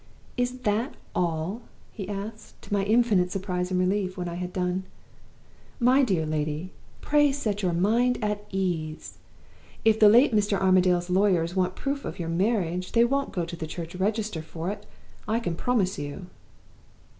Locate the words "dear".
6.01-6.25